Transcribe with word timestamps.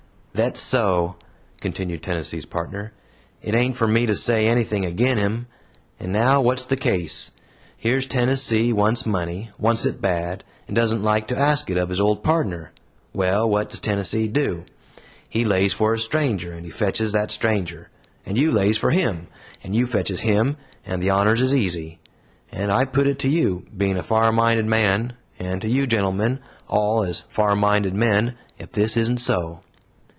"Thet's 0.33 0.61
so," 0.61 1.17
continued 1.59 2.01
Tennessee's 2.01 2.45
Partner. 2.47 2.93
"It 3.41 3.53
ain't 3.53 3.75
for 3.75 3.87
me 3.87 4.05
to 4.07 4.15
say 4.15 4.47
anything 4.47 4.85
agin' 4.85 5.17
him. 5.17 5.45
And 5.99 6.11
now, 6.13 6.39
what's 6.39 6.63
the 6.63 6.77
case? 6.77 7.31
Here's 7.77 8.05
Tennessee 8.07 8.71
wants 8.73 9.05
money, 9.05 9.51
wants 9.59 9.85
it 9.85 10.01
bad, 10.01 10.43
and 10.65 10.75
doesn't 10.75 11.03
like 11.03 11.27
to 11.27 11.37
ask 11.37 11.69
it 11.69 11.75
of 11.77 11.89
his 11.89 11.99
old 11.99 12.23
pardner. 12.23 12.71
Well, 13.13 13.47
what 13.47 13.69
does 13.69 13.81
Tennessee 13.81 14.27
do? 14.29 14.63
He 15.29 15.43
lays 15.45 15.73
for 15.73 15.93
a 15.93 15.99
stranger, 15.99 16.53
and 16.53 16.65
he 16.65 16.71
fetches 16.71 17.11
that 17.11 17.29
stranger. 17.29 17.89
And 18.25 18.37
you 18.37 18.51
lays 18.53 18.77
for 18.77 18.91
HIM, 18.91 19.27
and 19.63 19.75
you 19.75 19.85
fetches 19.85 20.21
HIM; 20.21 20.55
and 20.85 21.03
the 21.03 21.11
honors 21.11 21.41
is 21.41 21.53
easy. 21.53 21.99
And 22.53 22.71
I 22.71 22.85
put 22.85 23.05
it 23.05 23.19
to 23.19 23.29
you, 23.29 23.65
bein' 23.75 23.97
a 23.97 24.01
far 24.01 24.31
minded 24.31 24.65
man, 24.65 25.13
and 25.37 25.61
to 25.61 25.69
you, 25.69 25.85
gentlemen, 25.85 26.39
all, 26.69 27.03
as 27.03 27.25
far 27.27 27.53
minded 27.55 27.93
men, 27.93 28.35
ef 28.59 28.71
this 28.71 28.95
isn't 28.97 29.19
so." 29.21 29.59